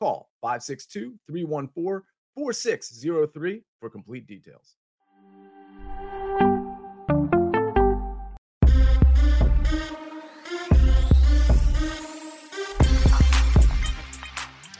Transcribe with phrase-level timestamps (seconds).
[0.00, 2.02] Call 562 314
[2.34, 4.76] 4603 for complete details.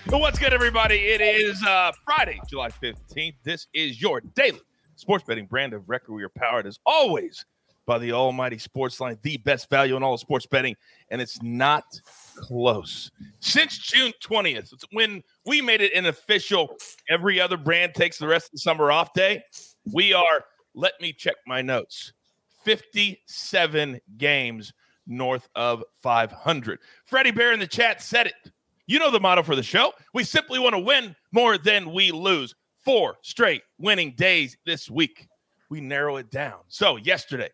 [0.09, 0.95] What's good, everybody?
[0.95, 3.34] It is uh, Friday, July 15th.
[3.45, 4.62] This is your daily
[4.97, 6.14] sports betting brand of record.
[6.14, 7.45] We are powered as always
[7.84, 10.77] by the almighty SportsLine, the best value in all sports betting,
[11.11, 11.84] and it's not
[12.40, 13.10] close.
[13.40, 16.76] Since June 20th, when we made it an official,
[17.08, 19.42] every other brand takes the rest of the summer off day.
[19.92, 20.44] We are,
[20.74, 22.12] let me check my notes,
[22.64, 24.72] 57 games
[25.06, 26.78] north of 500.
[27.05, 28.52] Freddie Bear in the chat said it.
[28.86, 29.92] You know the motto for the show.
[30.14, 32.54] We simply want to win more than we lose.
[32.84, 35.28] Four straight winning days this week.
[35.69, 36.60] We narrow it down.
[36.69, 37.50] So, yesterday,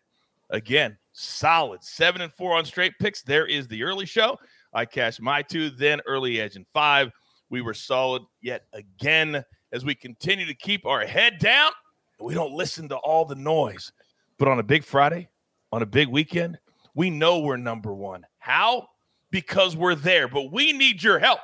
[0.49, 3.21] Again, solid seven and four on straight picks.
[3.21, 4.37] There is the early show.
[4.77, 7.11] I cashed my two, then early edge and five.
[7.49, 11.71] We were solid yet again as we continue to keep our head down.
[12.19, 13.91] We don't listen to all the noise.
[14.37, 15.29] But on a big Friday,
[15.71, 16.59] on a big weekend,
[16.93, 18.23] we know we're number one.
[18.37, 18.85] How?
[19.31, 20.27] Because we're there.
[20.27, 21.41] But we need your help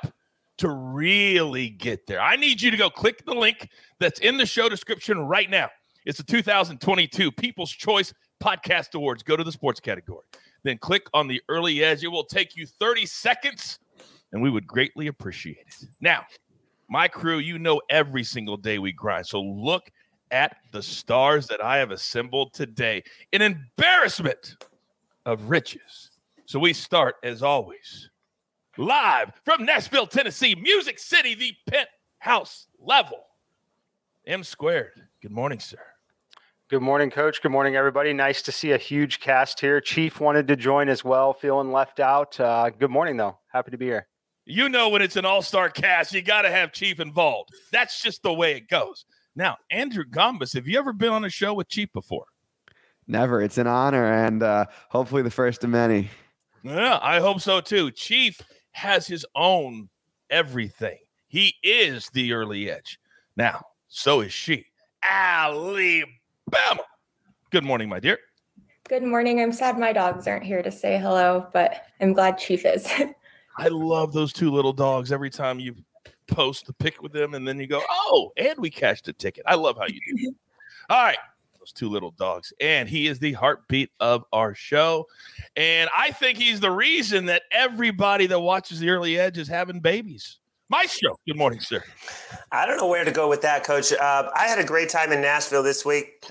[0.58, 2.20] to really get there.
[2.20, 5.70] I need you to go click the link that's in the show description right now.
[6.06, 9.24] It's the 2022 People's Choice Podcast Awards.
[9.24, 10.24] Go to the sports category.
[10.64, 12.02] Then click on the early edge.
[12.02, 13.78] It will take you 30 seconds,
[14.32, 15.88] and we would greatly appreciate it.
[16.00, 16.24] Now,
[16.88, 19.26] my crew, you know, every single day we grind.
[19.26, 19.90] So look
[20.30, 23.04] at the stars that I have assembled today.
[23.32, 24.56] An embarrassment
[25.26, 26.10] of riches.
[26.46, 28.10] So we start, as always,
[28.76, 33.24] live from Nashville, Tennessee, Music City, the penthouse level.
[34.26, 35.02] M squared.
[35.22, 35.78] Good morning, sir.
[36.74, 37.40] Good morning, Coach.
[37.40, 38.12] Good morning, everybody.
[38.12, 39.80] Nice to see a huge cast here.
[39.80, 42.40] Chief wanted to join as well, feeling left out.
[42.40, 43.38] Uh, good morning, though.
[43.46, 44.08] Happy to be here.
[44.44, 47.50] You know, when it's an all star cast, you got to have Chief involved.
[47.70, 49.04] That's just the way it goes.
[49.36, 52.24] Now, Andrew Gombas, have you ever been on a show with Chief before?
[53.06, 53.40] Never.
[53.40, 56.10] It's an honor and uh, hopefully the first of many.
[56.64, 57.92] Yeah, I hope so too.
[57.92, 58.40] Chief
[58.72, 59.90] has his own
[60.28, 60.98] everything.
[61.28, 62.98] He is the early edge.
[63.36, 64.66] Now, so is she.
[65.04, 66.10] Alabama.
[66.50, 66.78] Bam!
[67.50, 68.18] Good morning, my dear.
[68.88, 69.40] Good morning.
[69.40, 72.86] I'm sad my dogs aren't here to say hello, but I'm glad Chief is.
[73.58, 75.10] I love those two little dogs.
[75.10, 75.74] Every time you
[76.26, 79.44] post the pic with them, and then you go, "Oh, and we cashed a ticket."
[79.46, 80.34] I love how you do.
[80.90, 81.16] All right,
[81.58, 85.06] those two little dogs, and he is the heartbeat of our show,
[85.56, 89.80] and I think he's the reason that everybody that watches the early edge is having
[89.80, 90.40] babies.
[90.70, 91.82] Maestro, good morning, sir.
[92.50, 93.92] I don't know where to go with that, Coach.
[93.92, 96.26] Uh, I had a great time in Nashville this week,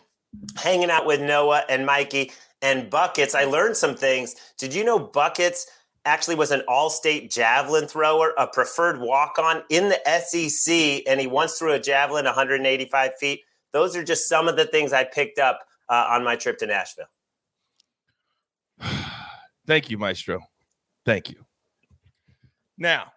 [0.57, 3.35] hanging out with Noah and Mikey and Buckets.
[3.35, 4.35] I learned some things.
[4.57, 5.67] Did you know Buckets
[6.05, 11.59] actually was an all-state javelin thrower, a preferred walk-on in the SEC, and he once
[11.59, 13.41] threw a javelin 185 feet?
[13.71, 16.65] Those are just some of the things I picked up uh, on my trip to
[16.65, 17.05] Nashville.
[19.67, 20.39] Thank you, Maestro.
[21.05, 21.45] Thank you.
[22.77, 23.12] Now,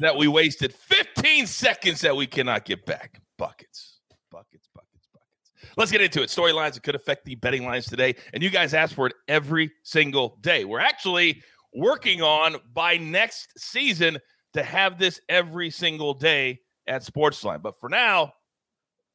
[0.00, 3.20] that we wasted 15 seconds that we cannot get back.
[3.38, 3.98] Buckets,
[4.30, 5.72] buckets, buckets, buckets.
[5.76, 6.28] Let's get into it.
[6.28, 8.14] Storylines that could affect the betting lines today.
[8.32, 10.64] And you guys ask for it every single day.
[10.64, 11.42] We're actually
[11.74, 14.18] working on by next season
[14.54, 17.62] to have this every single day at Sportsline.
[17.62, 18.32] But for now,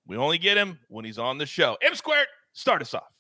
[0.07, 1.77] we only get him when he's on the show.
[1.81, 3.10] M squared, start us off.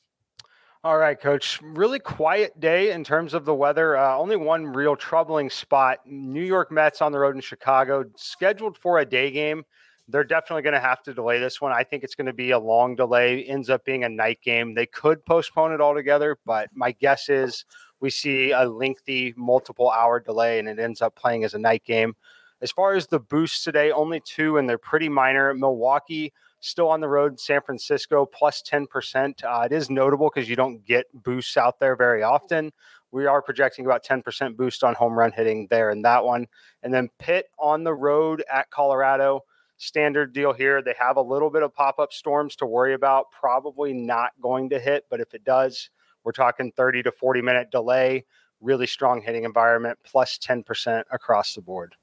[0.83, 1.61] All right, coach.
[1.61, 3.95] Really quiet day in terms of the weather.
[3.95, 5.99] Uh, only one real troubling spot.
[6.07, 9.63] New York Mets on the road in Chicago, scheduled for a day game.
[10.07, 11.71] They're definitely going to have to delay this one.
[11.71, 14.73] I think it's going to be a long delay, ends up being a night game.
[14.73, 17.63] They could postpone it altogether, but my guess is
[17.99, 21.83] we see a lengthy multiple hour delay and it ends up playing as a night
[21.85, 22.15] game.
[22.59, 25.53] As far as the boosts today, only two, and they're pretty minor.
[25.53, 27.39] Milwaukee still on the road.
[27.39, 29.43] San Francisco plus 10%.
[29.43, 32.71] Uh, it is notable because you don't get boosts out there very often.
[33.11, 36.47] We are projecting about 10% boost on home run hitting there in that one.
[36.81, 39.41] And then Pitt on the road at Colorado.
[39.77, 40.81] Standard deal here.
[40.81, 43.31] They have a little bit of pop up storms to worry about.
[43.31, 45.89] Probably not going to hit, but if it does,
[46.23, 48.23] we're talking 30 to 40 minute delay.
[48.61, 51.95] Really strong hitting environment, plus 10% across the board.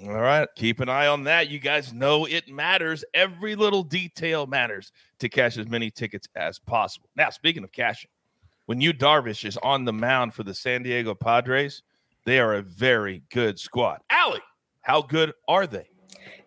[0.00, 0.48] All right.
[0.56, 1.48] Keep an eye on that.
[1.48, 3.04] You guys know it matters.
[3.14, 7.08] Every little detail matters to cash as many tickets as possible.
[7.14, 8.10] Now, speaking of cashing,
[8.66, 11.82] when Yu Darvish is on the mound for the San Diego Padres,
[12.24, 14.00] they are a very good squad.
[14.10, 14.40] Allie,
[14.80, 15.88] how good are they?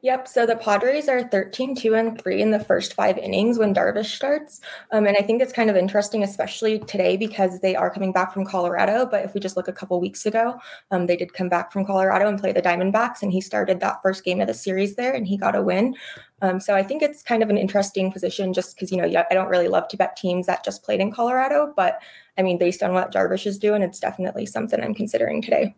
[0.05, 0.27] Yep.
[0.27, 4.15] So the Padres are 13, 2, and 3 in the first five innings when Darvish
[4.15, 4.61] starts.
[4.91, 8.31] Um, and I think it's kind of interesting, especially today, because they are coming back
[8.31, 9.07] from Colorado.
[9.07, 10.59] But if we just look a couple weeks ago,
[10.91, 13.23] um, they did come back from Colorado and play the Diamondbacks.
[13.23, 15.95] And he started that first game of the series there and he got a win.
[16.43, 19.33] Um, so I think it's kind of an interesting position just because, you know, I
[19.33, 21.73] don't really love to bet teams that just played in Colorado.
[21.75, 21.99] But
[22.37, 25.75] I mean, based on what Darvish is doing, it's definitely something I'm considering today.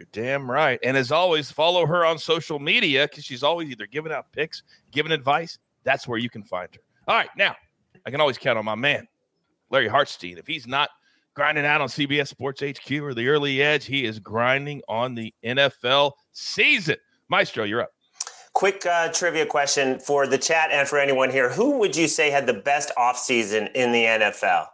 [0.00, 0.80] You're damn right.
[0.82, 4.62] And as always, follow her on social media because she's always either giving out picks,
[4.92, 5.58] giving advice.
[5.84, 6.80] That's where you can find her.
[7.06, 7.28] All right.
[7.36, 7.54] Now,
[8.06, 9.06] I can always count on my man,
[9.68, 10.38] Larry Hartstein.
[10.38, 10.88] If he's not
[11.34, 15.34] grinding out on CBS Sports HQ or the early edge, he is grinding on the
[15.44, 16.96] NFL season.
[17.28, 17.90] Maestro, you're up.
[18.54, 21.50] Quick uh, trivia question for the chat and for anyone here.
[21.50, 24.66] Who would you say had the best offseason in the NFL?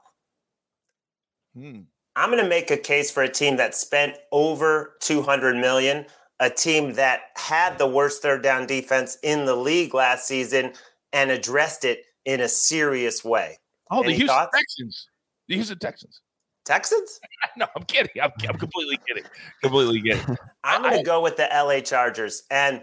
[1.52, 1.81] Hmm.
[2.16, 6.06] I'm going to make a case for a team that spent over 200 million,
[6.40, 10.72] a team that had the worst third down defense in the league last season
[11.12, 13.58] and addressed it in a serious way.
[13.90, 14.50] Oh, Any the Houston thoughts?
[14.56, 15.08] Texans.
[15.48, 16.20] The Houston Texans.
[16.64, 17.20] Texans?
[17.58, 18.20] no, I'm kidding.
[18.20, 19.24] I'm, I'm completely kidding.
[19.62, 20.36] Completely kidding.
[20.64, 22.44] I'm going to go with the LA Chargers.
[22.50, 22.82] And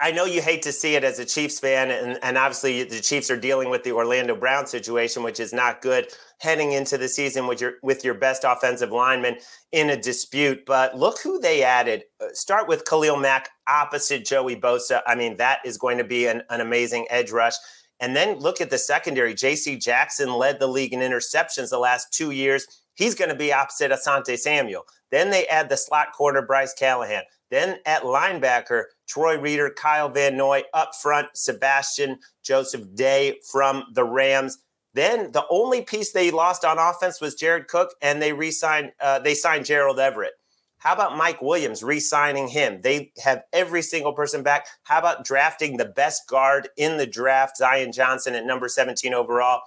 [0.00, 3.00] I know you hate to see it as a Chiefs fan, and, and obviously the
[3.00, 6.08] Chiefs are dealing with the Orlando Brown situation, which is not good
[6.38, 9.36] heading into the season with your with your best offensive lineman
[9.72, 10.64] in a dispute.
[10.66, 12.04] But look who they added.
[12.20, 15.02] Uh, start with Khalil Mack opposite Joey Bosa.
[15.06, 17.54] I mean, that is going to be an, an amazing edge rush.
[18.00, 19.32] And then look at the secondary.
[19.32, 19.76] J.C.
[19.76, 22.66] Jackson led the league in interceptions the last two years.
[22.94, 24.84] He's going to be opposite Asante Samuel.
[25.10, 27.22] Then they add the slot corner Bryce Callahan.
[27.50, 34.04] Then at linebacker, Troy Reeder, Kyle Van Noy, up front, Sebastian Joseph Day from the
[34.04, 34.58] Rams.
[34.94, 38.92] Then the only piece they lost on offense was Jared Cook, and they re-signed.
[38.98, 40.32] Uh, they signed Gerald Everett.
[40.78, 42.80] How about Mike Williams re-signing him?
[42.80, 44.66] They have every single person back.
[44.84, 49.60] How about drafting the best guard in the draft, Zion Johnson at number 17 overall?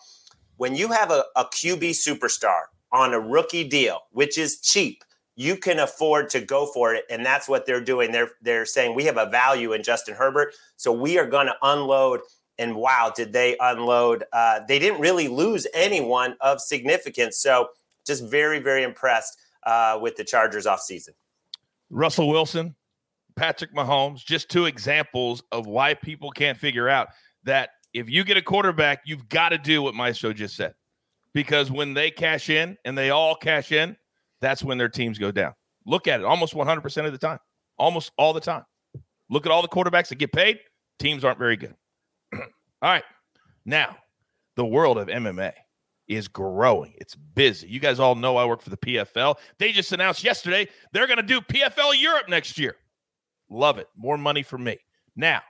[0.58, 5.04] When you have a, a QB superstar on a rookie deal, which is cheap,
[5.36, 8.12] you can afford to go for it and that's what they're doing.
[8.12, 10.54] They're they're saying we have a value in justin herbert.
[10.78, 12.22] So we are going to unload
[12.58, 17.38] and wow did they unload uh, they didn't really lose anyone of significance.
[17.38, 17.70] So
[18.06, 21.14] just very very impressed uh, with the chargers off season
[21.90, 22.76] russell wilson
[23.36, 27.10] patrick mahomes just two examples of why people can't figure out
[27.44, 30.74] that if you get a quarterback you've got to do what maestro just said.
[31.34, 33.96] Because when they cash in and they all cash in
[34.42, 35.54] that's when their teams go down.
[35.86, 37.40] Look at it almost 100% of the time,
[37.78, 38.64] almost all the time.
[39.30, 40.60] Look at all the quarterbacks that get paid,
[41.00, 41.76] teams aren't very good.
[42.34, 42.42] all
[42.82, 43.04] right.
[43.66, 43.98] Now,
[44.56, 45.54] the world of MMA
[46.08, 46.94] is growing.
[46.98, 47.68] It's busy.
[47.68, 49.36] You guys all know I work for the PFL.
[49.58, 52.76] They just announced yesterday they're going to do PFL Europe next year.
[53.50, 53.88] Love it.
[53.96, 54.78] More money for me.
[55.16, 55.42] Now,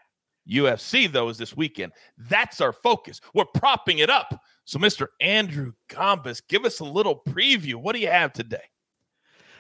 [0.50, 1.92] UFC, though, is this weekend.
[2.18, 3.20] That's our focus.
[3.34, 4.40] We're propping it up.
[4.66, 5.08] So, Mr.
[5.22, 7.76] Andrew Gombas, give us a little preview.
[7.76, 8.64] What do you have today?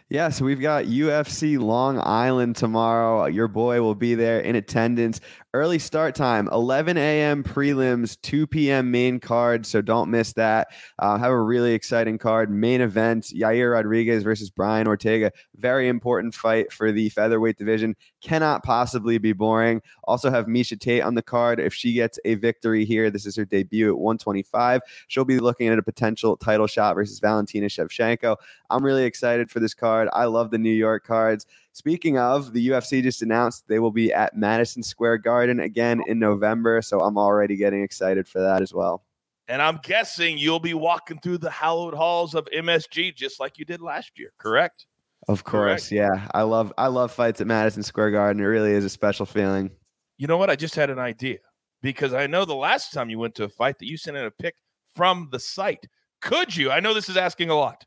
[0.09, 3.25] Yeah, so we've got UFC Long Island tomorrow.
[3.25, 5.19] Your boy will be there in attendance.
[5.55, 7.43] Early start time, 11 a.m.
[7.43, 8.91] prelims, 2 p.m.
[8.91, 9.65] main card.
[9.65, 10.67] So don't miss that.
[10.99, 12.51] Uh, have a really exciting card.
[12.51, 15.31] Main event Yair Rodriguez versus Brian Ortega.
[15.55, 17.95] Very important fight for the featherweight division.
[18.25, 19.83] Cannot possibly be boring.
[20.05, 21.59] Also have Miesha Tate on the card.
[21.59, 24.81] If she gets a victory here, this is her debut at 125.
[25.07, 28.35] She'll be looking at a potential title shot versus Valentina Shevchenko.
[28.71, 30.09] I'm really excited for this card.
[30.11, 31.45] I love the New York cards.
[31.73, 36.17] Speaking of, the UFC just announced they will be at Madison Square Garden again in
[36.17, 36.81] November.
[36.81, 39.03] So I'm already getting excited for that as well.
[39.47, 43.65] And I'm guessing you'll be walking through the hallowed halls of MSG just like you
[43.65, 44.87] did last year, correct?
[45.27, 45.91] Of course, correct.
[45.91, 46.27] yeah.
[46.33, 48.41] I love I love fights at Madison Square Garden.
[48.41, 49.71] It really is a special feeling.
[50.17, 50.49] You know what?
[50.49, 51.39] I just had an idea
[51.81, 54.25] because I know the last time you went to a fight that you sent in
[54.25, 54.55] a pick
[54.95, 55.87] from the site.
[56.21, 56.71] Could you?
[56.71, 57.83] I know this is asking a lot.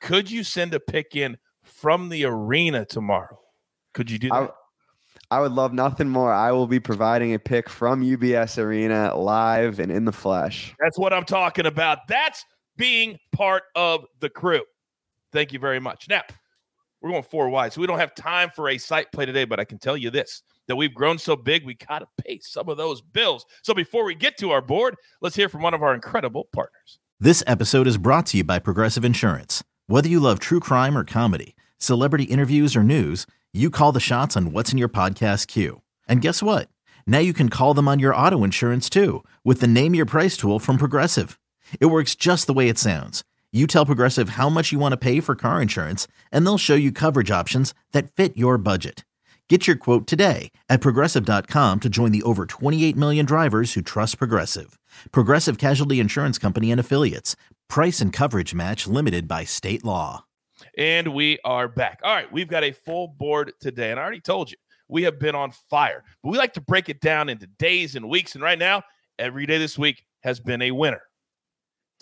[0.00, 3.38] Could you send a pick in from the arena tomorrow.
[3.94, 4.54] Could you do that?
[5.30, 6.32] I, I would love nothing more.
[6.32, 10.74] I will be providing a pick from UBS Arena live and in the flesh.
[10.80, 11.98] That's what I'm talking about.
[12.08, 12.44] That's
[12.76, 14.62] being part of the crew.
[15.32, 16.06] Thank you very much.
[16.08, 16.22] Now,
[17.02, 19.58] we're going four wide, so we don't have time for a site play today, but
[19.58, 22.68] I can tell you this that we've grown so big, we got to pay some
[22.68, 23.44] of those bills.
[23.62, 27.00] So before we get to our board, let's hear from one of our incredible partners.
[27.18, 29.64] This episode is brought to you by Progressive Insurance.
[29.86, 34.36] Whether you love true crime or comedy, celebrity interviews or news, you call the shots
[34.36, 35.82] on what's in your podcast queue.
[36.08, 36.68] And guess what?
[37.06, 40.36] Now you can call them on your auto insurance too with the Name Your Price
[40.36, 41.38] tool from Progressive.
[41.80, 43.24] It works just the way it sounds.
[43.54, 46.74] You tell Progressive how much you want to pay for car insurance, and they'll show
[46.74, 49.04] you coverage options that fit your budget.
[49.46, 54.16] Get your quote today at progressive.com to join the over 28 million drivers who trust
[54.16, 54.78] Progressive.
[55.10, 57.36] Progressive Casualty Insurance Company and Affiliates.
[57.68, 60.24] Price and coverage match limited by state law.
[60.78, 62.00] And we are back.
[62.02, 63.90] All right, we've got a full board today.
[63.90, 64.56] And I already told you,
[64.88, 66.02] we have been on fire.
[66.22, 68.34] But we like to break it down into days and weeks.
[68.34, 68.82] And right now,
[69.18, 71.02] every day this week has been a winner.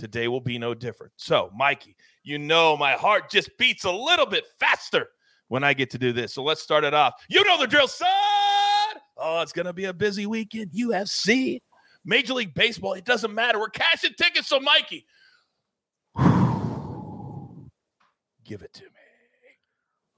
[0.00, 1.12] Today will be no different.
[1.16, 5.08] So, Mikey, you know my heart just beats a little bit faster
[5.48, 6.32] when I get to do this.
[6.32, 7.22] So let's start it off.
[7.28, 8.08] You know the drill, son.
[9.18, 10.70] Oh, it's going to be a busy weekend.
[10.70, 11.60] UFC,
[12.02, 12.94] Major League Baseball.
[12.94, 13.58] It doesn't matter.
[13.58, 14.48] We're cashing tickets.
[14.48, 15.04] So, Mikey,
[18.42, 19.09] give it to me.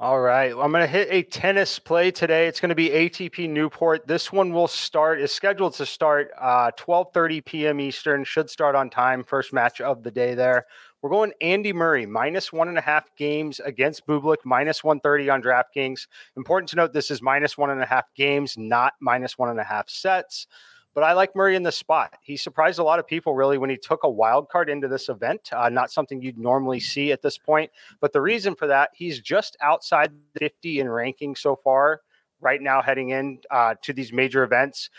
[0.03, 0.51] All right.
[0.51, 2.49] I'm going to hit a tennis play today.
[2.49, 4.05] It's going to be ATP Newport.
[4.05, 7.79] This one will start, is scheduled to start uh, 12.30 p.m.
[7.79, 8.25] Eastern.
[8.25, 9.23] Should start on time.
[9.23, 10.67] First match of the day there.
[11.03, 15.41] We're going Andy Murray, minus one and a half games against Bublik, minus 130 on
[15.41, 16.09] DraftKings.
[16.37, 19.61] Important to note, this is minus one and a half games, not minus one and
[19.61, 20.49] a half sets.
[20.95, 22.15] But I like Murray in the spot.
[22.21, 25.09] He surprised a lot of people really when he took a wild card into this
[25.09, 25.51] event.
[25.53, 27.71] Uh, not something you'd normally see at this point.
[28.01, 32.03] But the reason for that, he's just outside 50 in ranking so far
[32.41, 34.91] right now, heading in uh, to these major events.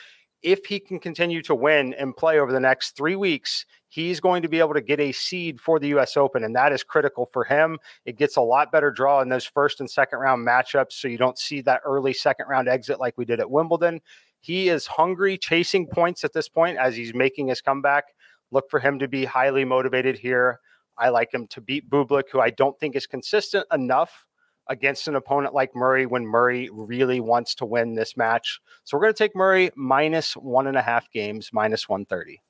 [0.42, 4.42] If he can continue to win and play over the next three weeks, he's going
[4.42, 7.30] to be able to get a seed for the US Open, and that is critical
[7.32, 7.78] for him.
[8.06, 11.18] It gets a lot better draw in those first and second round matchups, so you
[11.18, 14.02] don't see that early second round exit like we did at Wimbledon.
[14.44, 18.04] He is hungry, chasing points at this point as he's making his comeback.
[18.52, 20.60] Look for him to be highly motivated here.
[20.98, 24.26] I like him to beat Bublik, who I don't think is consistent enough
[24.68, 28.60] against an opponent like Murray when Murray really wants to win this match.
[28.84, 32.42] So we're going to take Murray minus one and a half games, minus 130.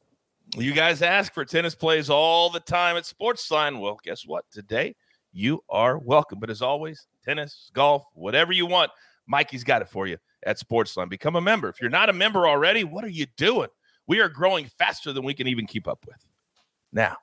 [0.57, 3.79] You guys ask for tennis plays all the time at Sportsline.
[3.79, 4.45] Well, guess what?
[4.49, 4.95] Today
[5.31, 6.39] you are welcome.
[6.39, 8.89] But as always, tennis, golf, whatever you want,
[9.27, 11.09] Mikey's got it for you at Sportsline.
[11.09, 11.69] Become a member.
[11.69, 13.69] If you're not a member already, what are you doing?
[14.07, 16.25] We are growing faster than we can even keep up with.
[16.91, 17.17] Now,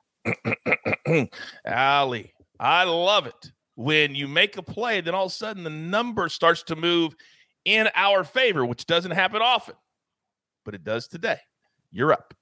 [1.65, 5.71] Allie, I love it when you make a play, then all of a sudden the
[5.71, 7.15] number starts to move
[7.65, 9.75] in our favor, which doesn't happen often,
[10.67, 11.39] but it does today.
[11.91, 12.35] You're up.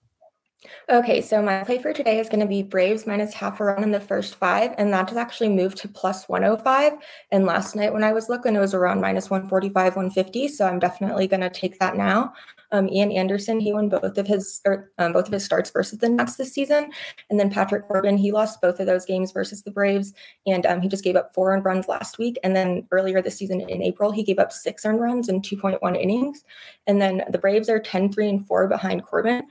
[0.91, 3.85] Okay, so my play for today is going to be Braves minus half a run
[3.85, 6.95] in the first five, and that has actually moved to plus 105.
[7.31, 10.49] And last night when I was looking, it was around minus 145, 150.
[10.49, 12.33] So I'm definitely going to take that now.
[12.73, 16.00] Um, Ian Anderson, he won both of his or um, both of his starts versus
[16.00, 16.91] the Nats this season,
[17.31, 20.12] and then Patrick Corbin, he lost both of those games versus the Braves,
[20.47, 22.37] and um, he just gave up four earned runs last week.
[22.43, 26.03] And then earlier this season in April, he gave up six earned runs in 2.1
[26.03, 26.45] innings.
[26.87, 29.45] And then the Braves are 10, 3, and 4 behind Corbin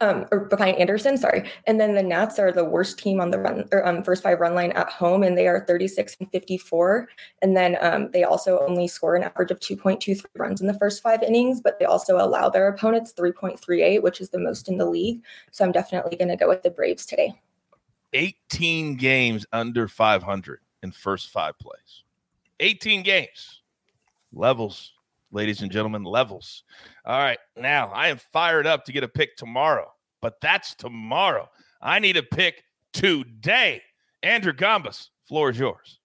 [0.00, 1.50] um, or behind Anderson, sorry.
[1.66, 4.38] And then the Nats are the worst team on the run or um, first five
[4.38, 7.08] run line at home, and they are 36 and 54.
[7.42, 11.02] And then um, they also only score an average of 2.23 runs in the first
[11.02, 14.86] five innings, but they also allow their opponents 3.38, which is the most in the
[14.86, 15.22] league.
[15.50, 17.34] So I'm definitely going to go with the Braves today.
[18.12, 22.04] 18 games under 500 in first five plays.
[22.60, 23.62] 18 games.
[24.32, 24.92] Levels
[25.30, 26.62] ladies and gentlemen, levels.
[27.04, 27.38] All right.
[27.56, 31.48] Now I am fired up to get a pick tomorrow, but that's tomorrow.
[31.80, 33.82] I need a pick today.
[34.22, 35.98] Andrew Gombas, floor is yours.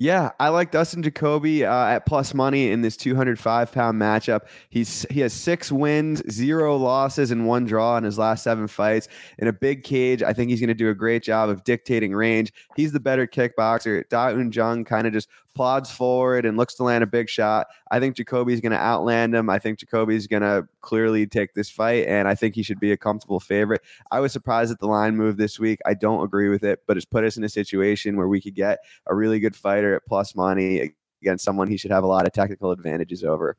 [0.00, 4.42] Yeah, I like Dustin Jacoby uh, at plus money in this 205 pound matchup.
[4.70, 9.08] He's he has six wins, zero losses, and one draw in his last seven fights
[9.38, 10.22] in a big cage.
[10.22, 12.52] I think he's going to do a great job of dictating range.
[12.76, 14.08] He's the better kickboxer.
[14.08, 17.66] Da Un Jung kind of just plods forward and looks to land a big shot.
[17.90, 19.50] I think Jacoby's going to outland him.
[19.50, 22.92] I think Jacoby's going to clearly take this fight, and I think he should be
[22.92, 23.82] a comfortable favorite.
[24.10, 25.80] I was surprised at the line move this week.
[25.84, 28.54] I don't agree with it, but it's put us in a situation where we could
[28.54, 32.26] get a really good fighter at plus money against someone he should have a lot
[32.26, 33.56] of technical advantages over.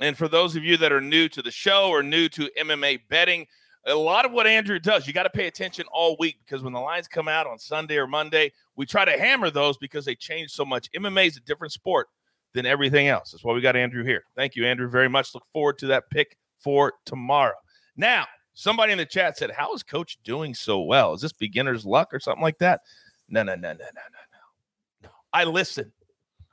[0.00, 3.02] And for those of you that are new to the show or new to MMA
[3.08, 3.46] betting,
[3.86, 6.72] a lot of what Andrew does, you got to pay attention all week because when
[6.72, 10.14] the lines come out on Sunday or Monday, we try to hammer those because they
[10.14, 10.90] change so much.
[10.92, 12.08] MMA is a different sport
[12.54, 13.32] than everything else.
[13.32, 14.24] That's why we got Andrew here.
[14.36, 15.34] Thank you, Andrew, very much.
[15.34, 17.54] Look forward to that pick for tomorrow.
[17.96, 21.12] Now, somebody in the chat said, How is coach doing so well?
[21.12, 22.80] Is this beginner's luck or something like that?
[23.28, 25.10] No, no, no, no, no, no, no.
[25.32, 25.92] I listen.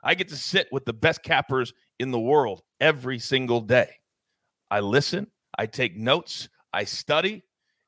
[0.04, 3.90] I get to sit with the best cappers in the world every single day.
[4.70, 7.42] I listen, I take notes, I study,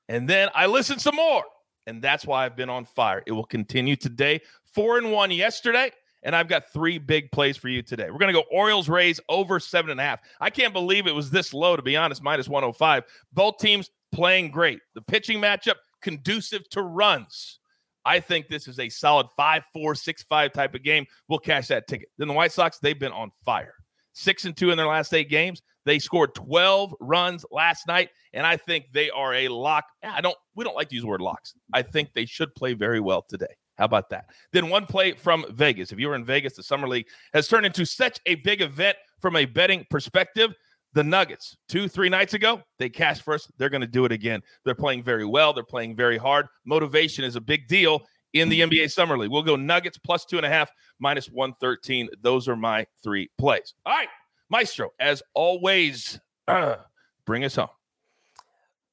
[0.08, 1.44] and then I listen some more.
[1.86, 3.22] And that's why I've been on fire.
[3.26, 4.40] It will continue today.
[4.74, 5.90] Four and one yesterday,
[6.22, 8.10] And I've got three big plays for you today.
[8.10, 10.20] We're going to go Orioles Rays over seven and a half.
[10.40, 13.04] I can't believe it was this low, to be honest, minus 105.
[13.34, 14.80] Both teams playing great.
[14.94, 17.58] The pitching matchup conducive to runs.
[18.06, 21.06] I think this is a solid 5 4, 6 5 type of game.
[21.28, 22.08] We'll cash that ticket.
[22.18, 23.74] Then the White Sox, they've been on fire.
[24.12, 25.60] Six and two in their last eight games.
[25.84, 29.84] They scored 12 runs last night, and I think they are a lock.
[30.02, 31.54] I don't we don't like to use the word locks.
[31.72, 33.54] I think they should play very well today.
[33.76, 34.26] How about that?
[34.52, 35.92] Then one play from Vegas.
[35.92, 38.96] If you were in Vegas, the Summer League has turned into such a big event
[39.20, 40.54] from a betting perspective.
[40.92, 43.50] The Nuggets, two, three nights ago, they cashed first.
[43.58, 44.40] They're going to do it again.
[44.64, 45.52] They're playing very well.
[45.52, 46.46] They're playing very hard.
[46.64, 49.30] Motivation is a big deal in the NBA Summer League.
[49.30, 52.10] We'll go Nuggets plus two and a half, minus 113.
[52.22, 53.74] Those are my three plays.
[53.84, 54.08] All right,
[54.50, 56.76] Maestro, as always, uh,
[57.26, 57.68] bring us home.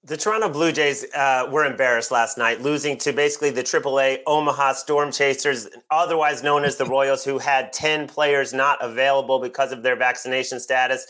[0.04, 4.74] The Toronto Blue Jays uh, were embarrassed last night, losing to basically the AAA Omaha
[4.74, 9.84] Storm Chasers, otherwise known as the Royals, who had 10 players not available because of
[9.84, 11.06] their vaccination status.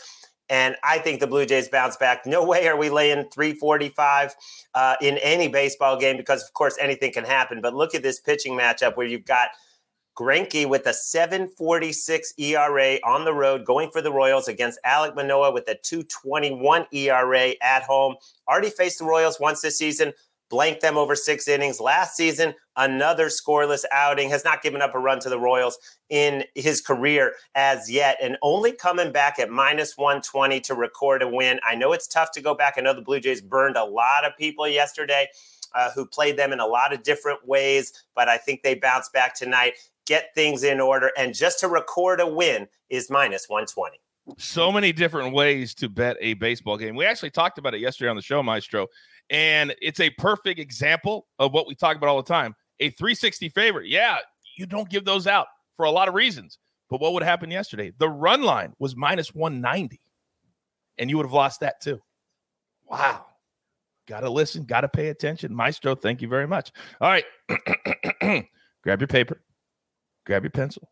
[0.50, 2.26] And I think the Blue Jays bounce back.
[2.26, 4.34] No way are we laying 345
[4.74, 7.62] uh, in any baseball game because, of course, anything can happen.
[7.62, 9.48] But look at this pitching matchup where you've got–
[10.14, 15.52] Greinke with a 746 ERA on the road, going for the Royals against Alek Manoah
[15.52, 18.16] with a 221 ERA at home.
[18.48, 20.12] Already faced the Royals once this season,
[20.50, 21.80] blanked them over six innings.
[21.80, 25.78] Last season, another scoreless outing, has not given up a run to the Royals
[26.10, 31.28] in his career as yet, and only coming back at minus 120 to record a
[31.28, 31.58] win.
[31.66, 32.74] I know it's tough to go back.
[32.76, 35.28] I know the Blue Jays burned a lot of people yesterday.
[35.74, 39.10] Uh, who played them in a lot of different ways, but I think they bounced
[39.10, 39.72] back tonight
[40.12, 41.10] get things in order.
[41.16, 43.98] And just to record a win is minus 120.
[44.36, 46.94] So many different ways to bet a baseball game.
[46.94, 48.88] We actually talked about it yesterday on the show, Maestro,
[49.30, 52.54] and it's a perfect example of what we talk about all the time.
[52.80, 53.88] A 360 favorite.
[53.88, 54.18] Yeah,
[54.58, 55.46] you don't give those out
[55.78, 56.58] for a lot of reasons.
[56.90, 57.92] But what would happen yesterday?
[57.96, 59.98] The run line was minus 190,
[60.98, 62.02] and you would have lost that too.
[62.86, 63.24] Wow.
[64.06, 65.54] Got to listen, got to pay attention.
[65.54, 66.70] Maestro, thank you very much.
[67.00, 67.24] All right.
[68.82, 69.40] Grab your paper,
[70.24, 70.88] grab your pencil.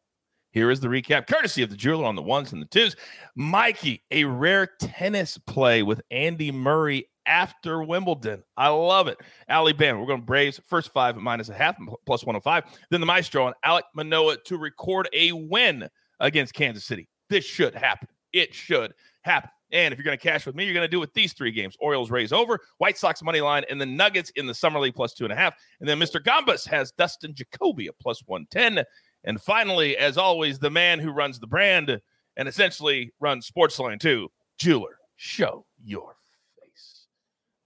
[0.52, 2.96] Here is the recap, courtesy of the jeweler on the ones and the twos.
[3.36, 8.42] Mikey, a rare tennis play with Andy Murray after Wimbledon.
[8.56, 9.18] I love it.
[9.48, 12.64] Allie Alabama, we're going to Braves first five minus a half plus 105.
[12.90, 15.88] Then the Maestro and Alek Manoah to record a win
[16.18, 17.08] against Kansas City.
[17.28, 18.08] This should happen.
[18.32, 19.50] It should happen.
[19.72, 21.52] And if you're going to cash with me, you're going to do with these three
[21.52, 24.94] games Orioles Rays over, White Sox money line, and the Nuggets in the Summer League
[24.94, 25.54] plus two and a half.
[25.78, 26.20] And then Mr.
[26.20, 28.84] Gombas has Dustin Jacoby at plus 110.
[29.24, 32.00] And finally, as always, the man who runs the brand
[32.37, 34.96] and essentially runs Sportsline too, Jeweler.
[35.16, 36.16] Show your
[36.59, 37.06] face.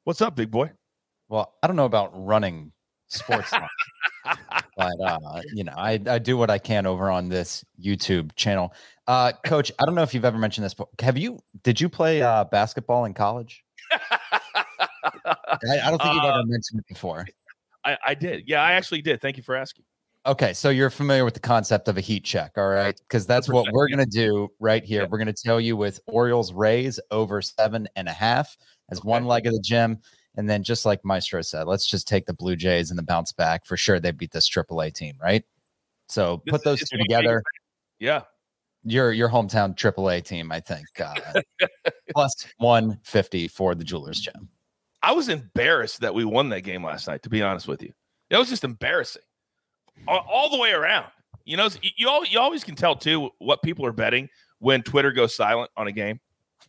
[0.05, 0.73] What's up, big boy?
[1.29, 2.73] Well, I don't know about running
[3.13, 3.69] Sportsline,
[4.77, 8.75] but uh, you know, I, I do what I can over on this YouTube channel.
[9.07, 11.39] Uh, Coach, I don't know if you've ever mentioned this, but have you?
[11.63, 13.65] Did you play uh, basketball in college?
[13.93, 17.27] I, I, don't think you've ever uh, mentioned it before.
[17.85, 18.45] I, I did.
[18.47, 19.21] Yeah, I actually did.
[19.21, 19.85] Thank you for asking.
[20.27, 22.99] Okay, so you're familiar with the concept of a heat check, all right?
[22.99, 25.03] Because that's what we're gonna do right here.
[25.03, 25.09] Yeah.
[25.11, 28.57] We're gonna tell you with Orioles Rays over seven and a half
[28.91, 29.09] as okay.
[29.09, 29.99] one leg of the gym.
[30.37, 33.33] And then just like Maestro said, let's just take the Blue Jays and the bounce
[33.33, 33.67] back.
[33.67, 35.45] For sure, they beat this AAA team, right?
[36.09, 37.43] So this put those two together.
[38.01, 38.23] Yeah.
[38.83, 40.85] Your your hometown AAA team, I think.
[41.01, 41.41] Uh,
[42.13, 44.49] plus 150 for the Jewelers Gym.
[45.03, 47.93] I was embarrassed that we won that game last night, to be honest with you.
[48.31, 49.23] It was just embarrassing
[50.09, 51.07] all, the way around.
[51.45, 54.29] You know, you all, you always can tell too what people are betting
[54.59, 56.21] when Twitter goes silent on a game.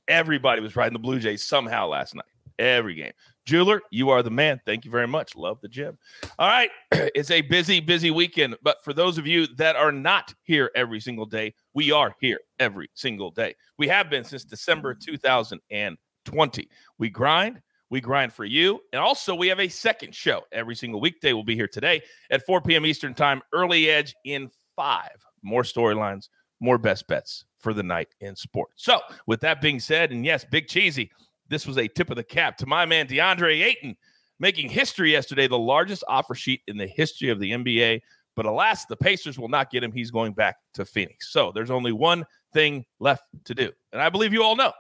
[0.07, 2.25] Everybody was riding the Blue Jays somehow last night.
[2.59, 3.11] Every game.
[3.45, 4.59] Jeweler, you are the man.
[4.65, 5.35] Thank you very much.
[5.35, 5.97] Love the gym.
[6.39, 6.69] All right.
[7.15, 8.55] It's a busy, busy weekend.
[8.61, 12.39] But for those of you that are not here every single day, we are here
[12.59, 13.55] every single day.
[13.77, 16.69] We have been since December 2020.
[16.97, 17.61] We grind,
[17.95, 18.81] we grind for you.
[18.91, 21.31] And also, we have a second show every single weekday.
[21.31, 22.86] We'll be here today at 4 p.m.
[22.86, 25.15] Eastern Time, early edge in five.
[25.43, 26.27] More storylines,
[26.60, 28.84] more best bets for the night in sports.
[28.84, 31.10] So, with that being said, and yes, Big Cheesy,
[31.47, 33.95] this was a tip of the cap to my man, DeAndre Ayton,
[34.41, 38.01] making history yesterday, the largest offer sheet in the history of the NBA.
[38.36, 39.93] But alas, the Pacers will not get him.
[39.93, 41.31] He's going back to Phoenix.
[41.31, 43.71] So, there's only one thing left to do.
[43.93, 44.73] And I believe you all know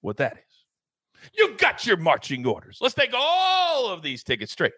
[0.00, 0.47] what that is.
[1.36, 2.78] You got your marching orders.
[2.80, 4.72] Let's take all of these tickets straight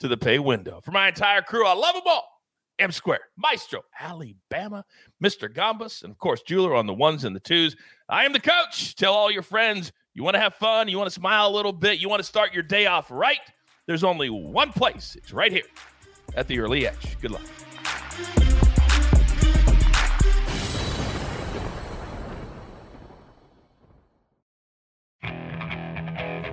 [0.00, 0.80] to the pay window.
[0.82, 2.28] For my entire crew, I love them all.
[2.78, 4.84] M Square, Maestro, Alabama,
[5.22, 5.52] Mr.
[5.52, 7.76] Gombas, and of course, Jeweler on the ones and the twos.
[8.08, 8.96] I am the coach.
[8.96, 11.72] Tell all your friends you want to have fun, you want to smile a little
[11.72, 13.40] bit, you want to start your day off right.
[13.86, 15.16] There's only one place.
[15.16, 15.62] It's right here
[16.34, 17.16] at the early edge.
[17.20, 18.71] Good luck.